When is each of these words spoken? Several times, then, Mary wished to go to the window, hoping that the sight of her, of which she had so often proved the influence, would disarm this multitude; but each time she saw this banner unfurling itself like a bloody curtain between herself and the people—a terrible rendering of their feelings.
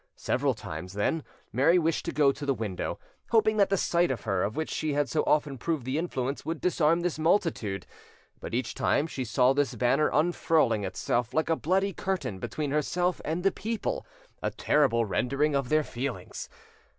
Several 0.17 0.55
times, 0.55 0.93
then, 0.93 1.23
Mary 1.53 1.77
wished 1.77 2.05
to 2.05 2.11
go 2.11 2.31
to 2.31 2.43
the 2.43 2.55
window, 2.55 2.97
hoping 3.29 3.57
that 3.57 3.69
the 3.69 3.77
sight 3.77 4.09
of 4.09 4.21
her, 4.21 4.41
of 4.41 4.55
which 4.55 4.71
she 4.71 4.93
had 4.93 5.07
so 5.07 5.21
often 5.27 5.59
proved 5.59 5.85
the 5.85 5.99
influence, 5.99 6.43
would 6.43 6.59
disarm 6.59 7.01
this 7.01 7.19
multitude; 7.19 7.85
but 8.39 8.55
each 8.55 8.73
time 8.73 9.05
she 9.05 9.23
saw 9.23 9.53
this 9.53 9.75
banner 9.75 10.09
unfurling 10.11 10.83
itself 10.83 11.35
like 11.35 11.51
a 11.51 11.55
bloody 11.55 11.93
curtain 11.93 12.39
between 12.39 12.71
herself 12.71 13.21
and 13.23 13.43
the 13.43 13.51
people—a 13.51 14.49
terrible 14.49 15.05
rendering 15.05 15.53
of 15.53 15.69
their 15.69 15.83
feelings. 15.83 16.49